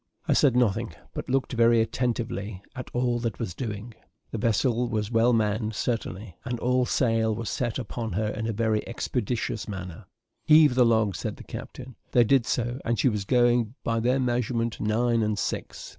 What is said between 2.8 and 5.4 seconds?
all that was doing. The vessel was well